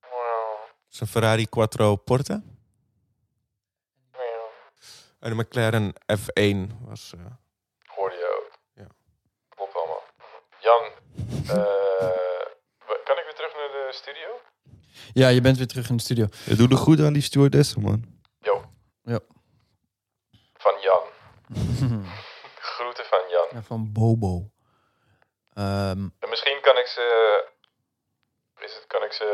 [0.00, 2.42] Dat is een Ferrari Quattro Porte.
[5.18, 7.12] En de McLaren F1 was...
[7.14, 7.20] eh,
[7.86, 8.58] Hoorde je ook.
[8.74, 8.86] Ja.
[9.48, 10.02] Klopt allemaal.
[10.60, 10.82] Jan,
[11.48, 12.46] eh,
[13.06, 14.40] kan ik weer terug naar de studio?
[15.12, 16.26] Ja, je bent weer terug in de studio.
[16.44, 18.12] Ja, doe de goed aan die stewardessen, man.
[20.56, 21.02] Van Jan.
[22.74, 23.46] Groeten van Jan.
[23.50, 24.50] Ja, van Bobo.
[25.52, 27.04] Ehm, En misschien kan ik ze,
[28.64, 29.24] is het, kan ik ze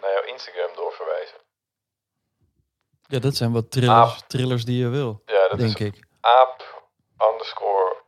[0.00, 1.38] naar jouw Instagram doorverwijzen.
[3.08, 4.18] ja, dat zijn wat Aap.
[4.26, 6.04] thrillers die je wil, Ja, dat denk is ik.
[6.20, 6.82] aap
[7.32, 8.02] underscore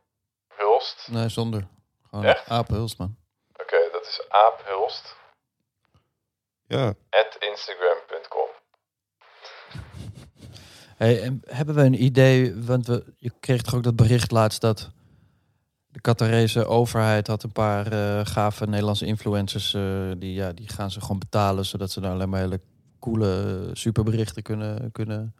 [0.47, 1.07] Hulst.
[1.11, 1.67] Nee, zonder.
[2.09, 2.47] Gewoon Echt?
[2.49, 3.15] Aap Hulst, man.
[3.61, 5.15] Oké, dat is aap Hulst.
[6.67, 6.93] Ja.
[7.09, 8.47] At Instagram.com.
[10.97, 14.61] Hey, en hebben we een idee, want we, je kreeg toch ook dat bericht laatst
[14.61, 14.89] dat
[15.95, 20.91] de Qatarese overheid had een paar eh, gave Nederlandse influencers, eh, die, ja, die gaan
[20.91, 22.61] ze gewoon betalen, zodat ze daar alleen maar hele
[22.99, 25.35] coole eh, superberichten kunnen, kunnen.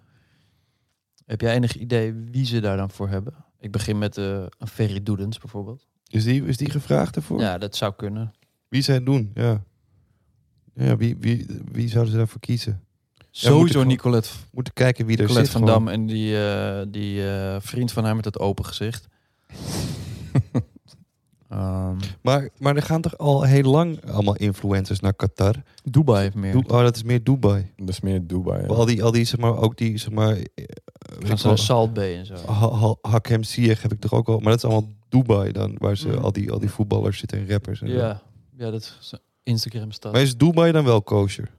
[1.26, 3.34] Heb jij enig idee wie ze daar dan voor hebben?
[3.60, 5.88] Ik begin met een Ferry Doedens bijvoorbeeld.
[6.08, 7.40] Is die, is die gevraagd ervoor?
[7.40, 8.34] Ja, dat zou kunnen.
[8.68, 9.64] Wie zij doen, ja.
[10.74, 12.84] Ja, wie, wie, wie zouden ze daarvoor kiezen?
[13.32, 15.60] Sowieso gewoon- Nicolette, Moeten kijken wie er Nicolette zit.
[15.60, 15.86] van gewoon.
[15.86, 16.38] Dam en die,
[16.90, 17.22] die
[17.60, 19.08] vriend van haar met het open gezicht.
[21.50, 25.56] Ehm, Maar, maar er gaan toch al heel lang allemaal influencers naar Qatar?
[25.84, 26.56] Dubai heeft meer.
[26.58, 27.72] Oh, dat is meer Dubai.
[27.78, 28.62] Dat is meer Dubai.
[28.62, 28.68] ja.
[28.68, 30.36] Al die, al die, zeg maar, ook die, zeg maar...
[30.36, 30.66] eh,
[31.20, 32.34] Gaan ze naar Salt Bay en zo.
[32.36, 34.40] Ha- Ha- Hakem Ziyech heb ik toch ook al...
[34.40, 36.14] Maar dat is allemaal Dubai dan, waar ze Mm.
[36.18, 37.82] al, die, al die voetballers zitten en rappers.
[37.82, 37.96] En zo.
[37.96, 38.22] Ja,
[38.58, 40.12] ja dat is Instagram staat.
[40.12, 41.52] Maar is Dubai dan wel kosher?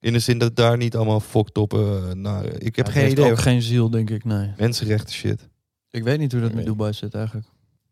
[0.00, 2.44] In de zin dat daar niet allemaal fokt op eh, naar...
[2.44, 3.30] Ik heb geen idee.
[3.30, 4.24] ook geen ziel, denk ik.
[4.24, 4.50] Nee.
[4.58, 5.48] Mensenrechten shit.
[5.90, 7.46] Ik weet niet hoe dat met Dubai zit eigenlijk.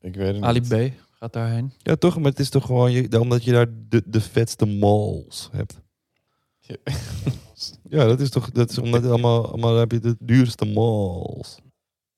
[0.07, 0.69] Ik weet het Ali niet.
[0.69, 1.73] B gaat daarheen.
[1.79, 2.17] Ja, toch?
[2.17, 2.93] Maar het is toch gewoon...
[2.93, 5.81] Je, omdat je daar de, de vetste malls hebt.
[7.89, 8.51] Ja, dat is toch...
[8.51, 11.59] Dat is omdat allemaal, allemaal heb je de duurste malls.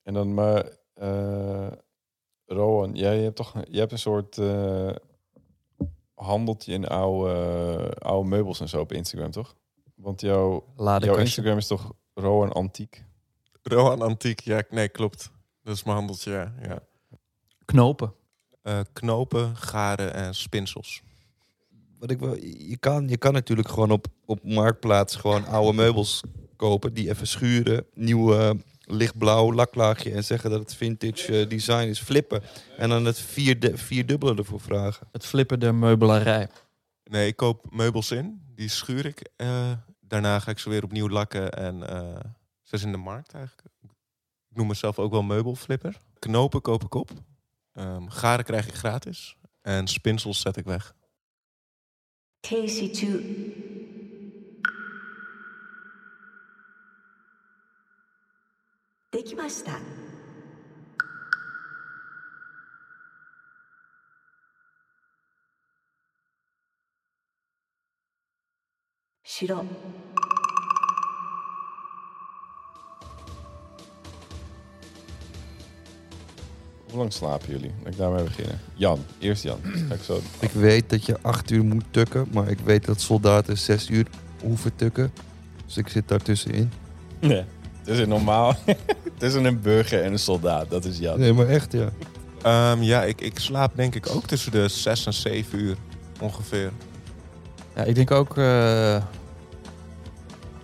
[0.03, 1.71] En dan maar, eh
[2.45, 4.91] Rowan, jij hebt toch jij hebt een soort eh,
[6.13, 9.55] handeltje in oude, oude meubels en zo op Instagram, toch?
[9.95, 11.17] Want jouw, jouw.
[11.17, 13.05] Instagram is toch Rowan Antiek?
[13.61, 15.31] Rohan Antiek, ja, nee, klopt.
[15.63, 16.53] Dat is mijn handeltje, ja.
[16.61, 16.79] ja.
[17.69, 18.13] Knopen.
[18.61, 21.01] Eh, knopen, garen en spinsels.
[21.99, 26.21] Wat ik wel, je, kan, je kan natuurlijk gewoon op, op Marktplaats gewoon oude meubels
[26.55, 26.93] kopen.
[26.93, 27.85] Die even schuren.
[27.93, 28.49] Nieuw eh,
[28.83, 30.11] lichtblauw laklaagje.
[30.11, 31.99] En zeggen dat het vintage eh, design is.
[31.99, 32.41] Flippen.
[32.77, 35.07] En dan het vierde, vierdubbele ervoor vragen.
[35.11, 36.49] Het flippen der meubelarij.
[37.03, 38.41] Nee, ik koop meubels in.
[38.55, 39.29] Die schuur ik.
[39.35, 42.19] eh, daarna ga ik ze weer opnieuw lakken en eh
[42.63, 43.67] ze is in de markt eigenlijk.
[44.49, 45.97] Ik noem mezelf ook wel meubelflipper.
[46.19, 47.11] Knopen koop ik op.
[47.79, 50.93] Um, garen krijg ik gratis en spinsels zet ik weg.
[52.47, 53.05] KC2.
[59.09, 59.79] Dekimashita.
[69.23, 69.65] Shiro.
[76.89, 77.71] Hoe lang slapen jullie?
[77.83, 78.59] Laat ik daarmee beginnen.
[78.73, 79.59] Jan, eerst Jan.
[79.63, 80.21] Ga ik zo.
[80.39, 82.27] Ik weet dat je acht uur moet tukken.
[82.31, 84.07] Maar ik weet dat soldaten zes uur
[84.41, 85.11] hoeven tukken.
[85.65, 86.71] Dus ik zit daartussenin.
[87.19, 87.43] Nee.
[87.79, 88.55] Het is een normaal.
[89.17, 90.69] Tussen een burger en een soldaat.
[90.69, 91.19] Dat is Jan.
[91.19, 91.89] Nee, maar echt ja.
[92.41, 95.75] Ehm, ja, ik, ik slaap denk ik ook tussen de 6 en 7 uur
[96.19, 96.71] ongeveer.
[97.75, 99.03] Ja, ik denk ook eh,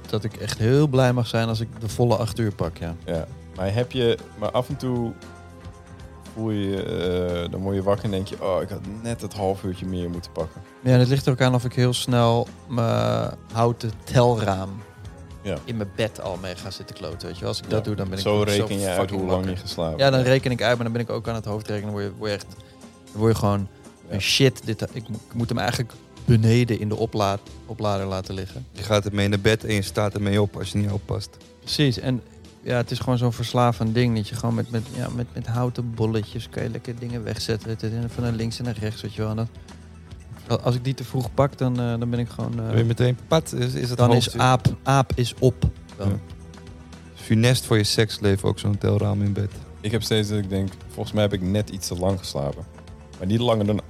[0.09, 2.77] dat ik echt heel blij mag zijn als ik de volle acht uur pak.
[2.77, 2.95] Ja.
[3.05, 3.27] Ja.
[3.55, 4.17] Maar heb je.
[4.39, 5.13] Maar af en toe
[6.36, 6.84] voel je.
[7.45, 8.43] eh, dan word je wakker en denk je.
[8.43, 10.62] Oh, ik had net het half uurtje meer moeten pakken.
[10.84, 14.69] ja, het ligt er ook aan of ik heel snel mijn houten telraam
[15.41, 15.58] Ja.
[15.65, 17.28] in mijn bed al mee ga zitten kloten.
[17.28, 17.50] Weet je wel?
[17.50, 17.69] Als ik Ja.
[17.71, 19.50] dat doe, dan ben ik Zo reken je uit hoe lang wakker.
[19.50, 21.91] je geslapen Ja, dan reken ik uit, maar dan ben ik ook aan het hoofdrekenen.
[21.93, 22.45] Dan word je, word je echt,
[23.12, 23.67] dan word je gewoon
[24.10, 24.19] Ja.
[24.19, 24.62] shit.
[24.65, 25.91] Dit, ik moet hem eigenlijk
[26.26, 28.65] beneden in de oplaad, oplader laten liggen.
[28.71, 31.38] Je gaat ermee naar bed en je staat ermee op als je niet oppast.
[31.60, 32.00] Precies.
[32.00, 32.21] En
[32.65, 34.15] ja, het is gewoon zo'n verslavend ding.
[34.15, 37.69] Dat je gewoon met, met, ja, met, met houten bolletjes kan je lekker dingen wegzetten.
[37.69, 39.30] Het is Van naar links en naar rechts, weet je wel.
[39.30, 39.36] En
[40.47, 42.60] dan, als ik die te vroeg pak, dan, eh, dan ben ik gewoon...
[42.60, 45.69] eh, Ben je meteen pat, is, is het dan is aap, aap is op.
[45.97, 46.10] Dan.
[46.10, 46.15] Ja.
[47.13, 49.51] Funest voor je seksleven ook zo'n telraam in bed.
[49.82, 50.69] Ik heb steeds dat ik denk.
[50.88, 52.65] Volgens mij heb ik net iets te lang geslapen.
[53.17, 53.82] Maar niet langer dan.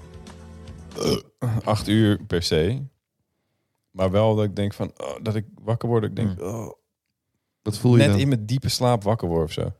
[1.39, 2.83] eh, acht uur per se.
[3.91, 4.91] Maar wel dat ik denk van.
[4.97, 6.03] oh, dat ik wakker word.
[6.03, 6.41] Ik denk.
[6.41, 6.71] Oh,
[7.65, 8.19] Wat voel je net dan?
[8.19, 9.71] in mijn diepe slaap wakker word of zo.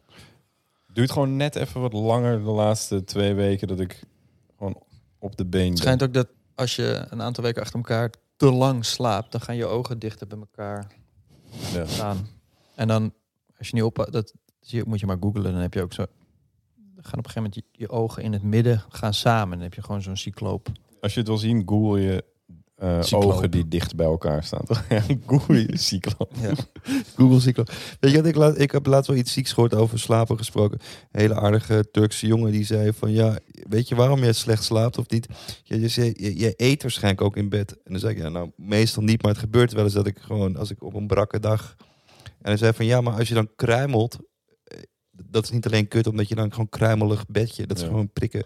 [0.94, 4.04] Duurt gewoon net even wat langer de laatste twee weken dat ik
[4.58, 4.82] gewoon
[5.20, 5.78] op de been Het ben.
[5.78, 9.56] schijnt ook dat als je een aantal weken achter elkaar te lang slaapt, dan gaan
[9.56, 10.88] je ogen dichter bij elkaar
[11.74, 11.86] Ja.
[11.86, 12.28] staan.
[12.76, 13.14] En dan,
[13.58, 15.44] als je niet op, dat zie je, moet je maar googlen.
[15.52, 16.06] Dan heb je ook zo,
[16.76, 19.52] dan gaan op een gegeven moment je, je ogen in het midden gaan samen.
[19.52, 20.68] Dan heb je gewoon zo'n cycloop.
[21.02, 22.24] Als je het wil zien, google je
[22.76, 24.66] eh, ogen die dicht bij elkaar staan.
[24.66, 24.84] toch?
[24.90, 26.32] Ja, google cycloop.
[26.42, 26.52] Ja.
[27.16, 27.66] Google.
[28.00, 30.80] Weet je wat, ik, laat, ik heb laatst wel iets zieks gehoord over slapen gesproken.
[31.12, 33.12] Een hele aardige Turkse jongen die zei van...
[33.12, 33.38] Ja,
[33.70, 35.28] weet je waarom je slecht slaapt of niet?
[35.64, 37.72] Je, je, zei, je, je eet waarschijnlijk ook in bed.
[37.72, 39.22] En dan zei ik, ja, nou, meestal niet.
[39.22, 41.76] Maar het gebeurt wel eens dat ik gewoon, als ik op een brakke dag...
[42.24, 44.18] En hij zei van, ja, maar als je dan kruimelt...
[44.64, 44.78] eh,
[45.12, 47.66] Dat is niet alleen kut, omdat je dan gewoon kruimelig bedje...
[47.68, 47.90] Dat is Ja.
[47.90, 48.46] gewoon prikken.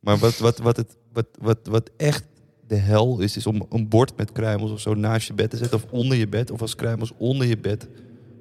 [0.00, 2.24] Maar wat, wat, wat, het, wat, wat, wat echt
[2.66, 5.56] de hel is, is om een bord met kruimels of zo naast je bed te
[5.56, 5.76] zetten.
[5.76, 6.50] Of onder je bed.
[6.50, 7.88] Of als kruimels onder je bed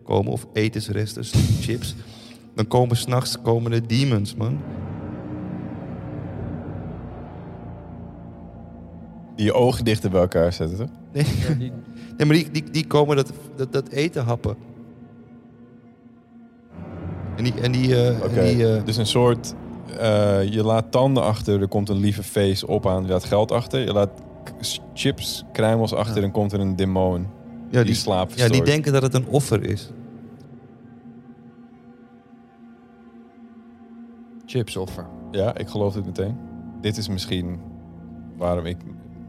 [0.03, 0.31] komen.
[0.31, 1.23] Of etensresten,
[1.62, 1.95] chips.
[2.55, 4.62] Dan komen s'nachts komen de demons, man.
[9.36, 10.89] Die je ogen dichter bij elkaar zetten, toch?
[11.13, 11.25] Nee,
[12.17, 14.55] nee maar die, die, die komen dat, dat, dat eten happen.
[17.36, 17.53] En die...
[17.62, 19.53] En die, eh, en die eh, dus een soort...
[19.97, 23.03] eh, je laat tanden achter, er komt een lieve face op aan.
[23.06, 23.79] Je laat geld achter.
[23.79, 24.10] Je laat
[24.93, 26.23] chips, kruimels achter Ja.
[26.23, 27.27] en komt er een demon.
[27.69, 29.89] ja, die, die, slaap ja, die denken dat het een offer is.
[34.45, 35.06] Chipsoffer.
[35.32, 36.38] Ja, ik geloof het meteen.
[36.82, 37.60] Dit is misschien
[38.38, 38.77] waarom ik...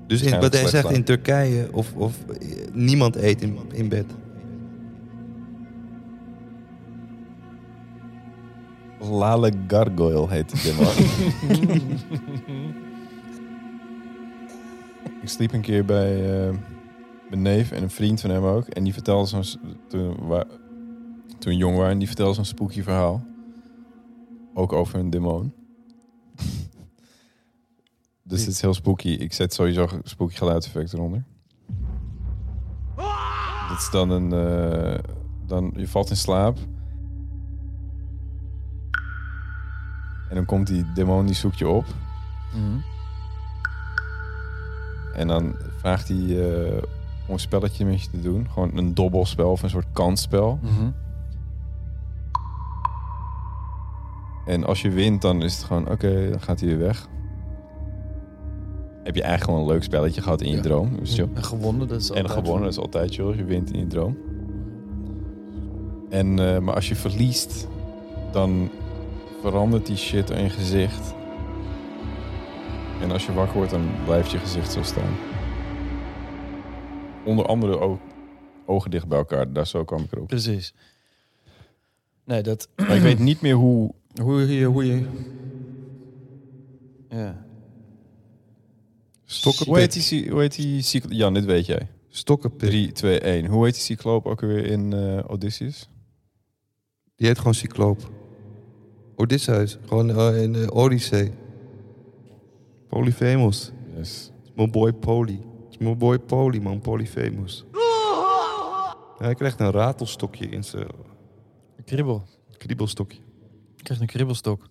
[0.07, 4.05] Dus in, wat hij zegt in Turkije, of, of eh, niemand eet in, in bed.
[9.09, 10.93] Lale Gargoyle heet die demon.
[15.23, 16.55] ik sliep een keer bij eh,
[17.29, 18.67] mijn neef en een vriend van hem ook.
[18.67, 19.45] En die vertelde zo'n...
[19.45, 20.47] s- Toen, wa-
[21.39, 23.25] toen we jong waren, die vertelde zo'n spooky verhaal.
[24.55, 25.53] Ook over een demon.
[28.23, 29.09] dus het is heel spooky.
[29.09, 31.25] Ik zet sowieso spooky geluidseffect eronder.
[33.69, 34.33] Dat is dan een...
[34.33, 34.99] eh,
[35.47, 36.59] dan, je valt in slaap.
[40.35, 41.85] En dan komt die demon, die zoekt je op.
[42.53, 42.79] Mhm.
[45.15, 46.83] En dan vraagt hij eh,
[47.27, 48.47] om een spelletje met je te doen.
[48.51, 50.59] Gewoon een dobbelspel of een soort kansspel.
[50.63, 50.91] Mhm.
[54.47, 57.09] En als je wint, dan is het gewoon, oké, dan gaat hij weer weg.
[59.03, 60.97] Heb je eigenlijk gewoon een leuk spelletje gehad in je droom.
[60.99, 61.29] Dus chill.
[61.35, 63.27] En gewonnen, dat is En altijd gewonnen, dat is altijd chill.
[63.27, 64.17] als Je wint in je droom.
[66.11, 67.69] En, eh, maar als je verliest,
[68.33, 68.71] dan
[69.51, 71.15] verandert die shit in je gezicht.
[73.01, 75.17] En als je wakker wordt, dan blijft je gezicht zo staan.
[77.25, 78.01] Onder andere ook
[78.67, 79.53] ogen dicht bij elkaar.
[79.53, 80.27] Daar zo kwam ik erop.
[80.27, 80.75] Precies.
[82.25, 82.69] Nee, dat...
[82.77, 83.95] Maar ik weet niet meer hoe...
[84.23, 84.65] Hoe je...
[84.65, 85.07] Hoe je
[87.09, 87.47] ja.
[89.67, 91.89] Hoe heet die, hoe heet die Jan, dit weet jij.
[92.09, 92.69] Stokkenpik.
[92.69, 93.47] 3, 2, 1.
[93.47, 95.89] Hoe heet die cycloop ook weer in eh, Odysseus?
[97.17, 98.11] Die heet gewoon Cycloop.
[99.17, 99.79] Odysseus.
[99.87, 101.33] Gewoon eh, in uh, Odyssee.
[102.89, 103.73] Polyphemus.
[103.97, 104.31] Yes.
[104.55, 105.41] Mijn boy Poly.
[105.79, 106.81] Mijn boy Poly, man.
[106.81, 107.65] Polyphemus.
[109.19, 110.87] Ja, hij krijgt een ratelsstokje in zijn
[111.77, 112.23] Een kribbel.
[112.59, 113.19] kriebelstokje.
[113.77, 114.69] Je krijgt een kribbelstok.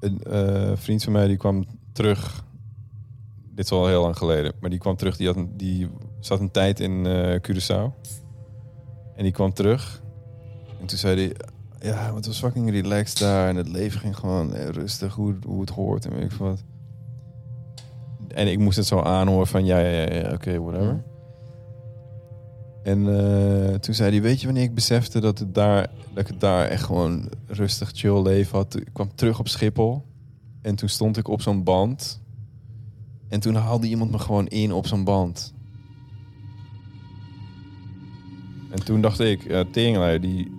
[0.00, 2.44] Een eh, vriend van mij die kwam terug.
[3.54, 4.52] Dit is al heel lang geleden.
[4.60, 5.16] Maar die kwam terug.
[5.16, 5.88] Die, had een, die
[6.20, 7.92] zat een tijd in eh Curaçao.
[9.18, 10.02] En die kwam terug.
[10.80, 11.36] En toen zei hij...
[11.90, 13.48] Ja, maar het was fucking relaxed daar.
[13.48, 15.14] En het leven ging gewoon eh, rustig.
[15.14, 16.62] Hoe, hoe het hoort en weet ik wat.
[18.28, 19.64] En ik moest het zo aanhoren van...
[19.64, 21.02] Ja, ja, ja, ja oké, whatever.
[22.82, 24.22] En eh, toen zei hij...
[24.22, 27.90] Weet je wanneer ik besefte dat, het daar, dat ik het daar echt gewoon rustig
[27.94, 28.76] chill leven had?
[28.76, 30.02] Ik kwam terug op Schiphol.
[30.62, 32.20] En toen stond ik op zo'n band.
[33.28, 35.54] En toen haalde iemand me gewoon in op zo'n band.
[38.70, 39.64] En toen dacht ik, ja,
[40.18, 40.50] die,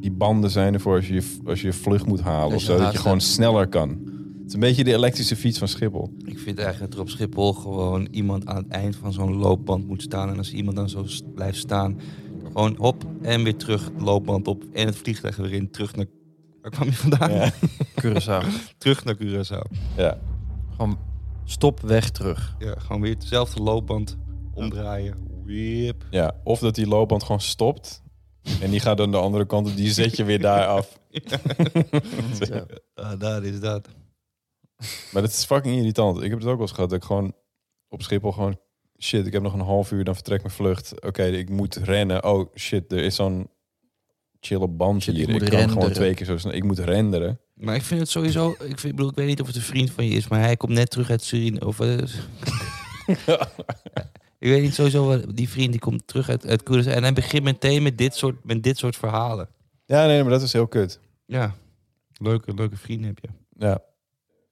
[0.00, 2.54] die banden zijn ervoor als je als je je vlucht moet halen.
[2.54, 3.88] Of je zo, dat je gewoon sneller kan.
[3.88, 6.12] Het is een beetje de elektrische fiets van Schiphol.
[6.24, 9.86] Ik vind eigenlijk dat er op Schiphol gewoon iemand aan het eind van zo'n loopband
[9.86, 10.28] moet staan.
[10.28, 12.00] En als iemand dan zo blijft staan,
[12.44, 14.64] gewoon hop en weer terug loopband op.
[14.72, 16.06] En het vliegtuig weer in, terug naar...
[16.62, 17.32] Waar kwam je vandaan?
[17.32, 17.52] Ja.
[18.02, 18.46] Curaçao.
[18.78, 19.76] Terug naar Curaçao.
[19.96, 20.18] ja.
[20.76, 20.98] Gewoon
[21.44, 22.56] stop, weg, terug.
[22.58, 24.16] Ja, gewoon weer dezelfde loopband
[24.54, 25.14] omdraaien.
[26.10, 28.02] Ja, of dat die loopband gewoon stopt.
[28.60, 29.76] En die gaat dan de andere kant op.
[29.76, 30.98] Die zet je weer daar af.
[32.48, 32.66] Ja.
[32.94, 33.88] Ah, daar is dat.
[35.12, 36.22] Maar dat is fucking irritant.
[36.22, 37.34] Ik heb het ook wel eens gehad dat ik gewoon
[37.88, 38.58] op Schiphol gewoon...
[39.00, 41.04] Shit, ik heb nog een half uur, dan vertrekt mijn vlucht.
[41.04, 42.24] Oké, ik moet rennen.
[42.24, 43.50] Oh shit, er is zo'n
[44.40, 45.30] chille band Shit, ik hier.
[45.30, 46.52] moet Ik, kan gewoon twee keer zo snel.
[46.52, 47.40] Ik moet renderen.
[47.54, 48.50] Maar ik vind het sowieso...
[48.50, 50.56] Ik, vind, bedoel, ik weet niet of het een vriend van je is, maar hij
[50.56, 51.66] komt net terug uit Suriname.
[51.66, 51.78] Of,
[54.38, 55.06] ik weet niet sowieso...
[55.06, 56.92] wat- Die vriend die komt terug uit, uit Curaçao.
[56.92, 59.48] En hij begint meteen met dit soort, met dit soort verhalen.
[59.86, 61.00] Ja, nee, maar dat is heel kut.
[61.26, 61.54] Ja,
[62.12, 63.28] leuke, leuke vrienden heb je.
[63.66, 63.78] Ja.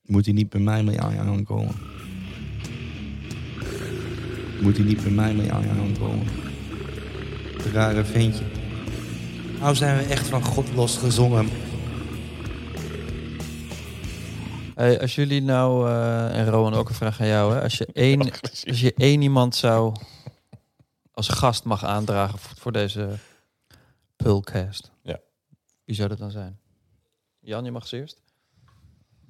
[0.03, 1.75] Moet hij niet bij mij mee aan aankomen?
[4.61, 5.65] Moet hij niet bij mij mee aan?
[7.57, 8.45] Het rare ventje.
[9.61, 10.99] Nou zijn we echt van God los
[14.77, 17.63] Hey, als jullie nou, eh, en Rowan ook een vraag aan jou, hè?
[17.63, 18.21] Als je één,
[18.67, 19.95] als je één iemand zou
[21.13, 23.09] als gast mag aandragen voor, deze
[24.17, 24.91] Pulcast.
[25.03, 25.21] Ja.
[25.85, 26.59] Wie zou dat dan zijn?
[27.41, 28.23] Jan, je mag ze eerst.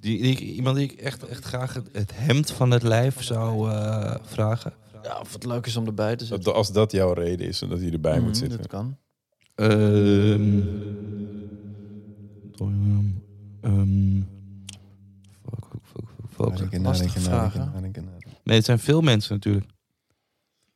[0.00, 3.70] Die, die, iemand die ik echt, echt graag het, het hemd van het lijf zou
[3.70, 4.74] eh, vragen.
[5.02, 6.54] Ja, of het leuk is om erbij te zitten.
[6.54, 8.58] Als dat jouw reden is, dat hij erbij moet Mhm, zitten.
[8.58, 8.96] Dat kan.
[9.54, 10.60] Ehm
[13.60, 14.22] ehm
[16.36, 16.54] fuck, fuck.
[16.54, 17.58] Nadenken, Lastige nadenken, vragen.
[17.58, 18.30] nadenken, nadenken, nadenken.
[18.44, 19.66] Nee, het zijn veel mensen natuurlijk.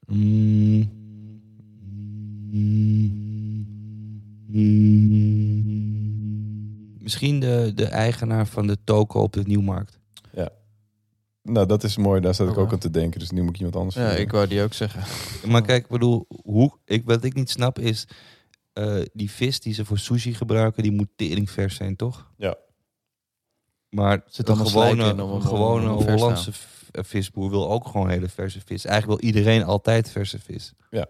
[0.06, 0.88] Mm.
[6.98, 9.98] Misschien de, de eigenaar van de toko op de Nieuwmarkt.
[11.42, 12.20] Nou, dat is mooi.
[12.20, 12.60] Daar zat ik Oké.
[12.62, 13.20] ook aan te denken.
[13.20, 14.20] Dus nu moet ik iemand anders Ja, vinden.
[14.24, 15.02] ik wou die ook zeggen.
[15.50, 18.06] Maar kijk, ik bedoel, hoe, ik, wat ik niet snap is...
[18.72, 22.32] eh, die vis die ze voor sushi gebruiken, die moet teringvers zijn, toch?
[22.36, 22.56] Ja.
[23.90, 26.52] Maar Zit een gewone, in om hem- gewone om Hollandse
[26.92, 28.84] visboer wil ook gewoon hele verse vis.
[28.84, 30.72] Eigenlijk wil iedereen altijd verse vis.
[30.90, 31.06] Nou,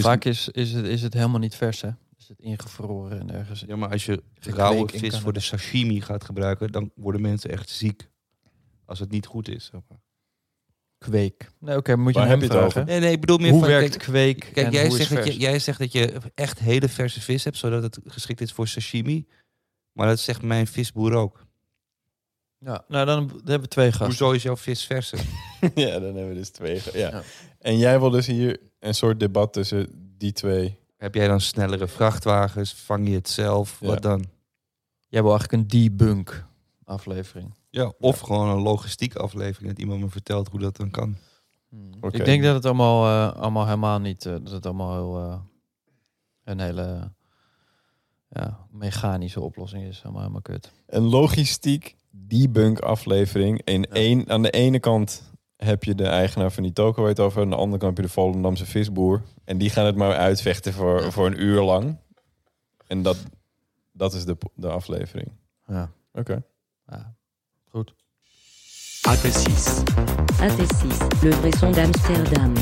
[0.00, 1.88] Dus- vaak is, is, het, is het helemaal niet vers, hè?
[2.18, 3.64] Is het ingevroren en ergens.
[3.66, 7.70] Ja, maar als je rauwe vis voor de sashimi gaat gebruiken, dan worden mensen echt
[7.70, 8.08] ziek.
[8.84, 9.64] Als het niet goed is.
[9.72, 9.98] zeg maar.
[10.98, 11.50] Kweek.
[11.58, 12.80] Nee, oké, moet je Waar hem heb je het vragen.
[12.82, 12.92] over?
[12.92, 13.68] Nee, nee, ik bedoel meer Hoe van...
[13.68, 17.20] werkt kijk, kweek kijk jij, zegt dat je, jij zegt dat je echt hele verse
[17.20, 19.26] vis hebt, zodat het geschikt is voor sashimi.
[19.98, 21.46] Maar dat zegt mijn visboer ook.
[22.58, 24.06] Ja, nou dan hebben we twee gasten.
[24.06, 25.18] Hoezo is jouw vis verser?
[25.74, 26.80] ja, dan hebben we dus twee.
[26.92, 27.08] Ja.
[27.08, 27.22] Ja.
[27.58, 30.78] En jij wil dus hier een soort debat tussen die twee.
[30.96, 32.72] Heb jij dan snellere vrachtwagens?
[32.72, 33.78] Vang je het zelf?
[33.80, 33.86] Ja.
[33.86, 34.24] Wat dan?
[35.08, 36.46] Jij wil eigenlijk een debunk
[36.84, 37.54] aflevering.
[37.70, 41.16] Ja, of gewoon een logistiek aflevering dat iemand me vertelt hoe dat dan kan.
[42.00, 42.16] Oké.
[42.16, 45.40] Ik denk dat het allemaal, eh, allemaal helemaal niet, eh, dat het allemaal heel, eh,
[46.44, 47.12] een hele
[48.28, 49.96] ja, mechanische oplossing is.
[49.96, 50.72] Helemaal, helemaal kut.
[50.86, 53.60] Een logistiek debunk aflevering.
[53.64, 53.94] In Ja.
[53.94, 55.22] één, aan de ene kant
[55.56, 57.42] heb je de eigenaar van die toko het over.
[57.42, 59.22] Aan de andere kant heb je de Volendamse visboer.
[59.44, 61.10] En die gaan het maar uitvechten voor, Ja.
[61.10, 61.96] voor een uur lang.
[62.86, 63.16] En dat,
[63.92, 65.32] dat is de, de aflevering.
[65.66, 65.90] Ja.
[66.12, 66.42] Oké.
[66.86, 67.14] ja.
[67.70, 67.94] Goed.
[69.08, 69.82] AT6.
[70.40, 72.52] AT6, le vrai son d'Amsterdam.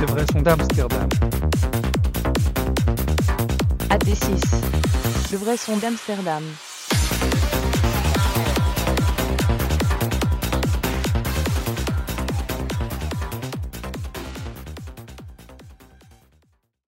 [0.00, 1.08] Le vrai son d'Amsterdam.
[3.90, 6.44] AT6, le vrai son d'Amsterdam.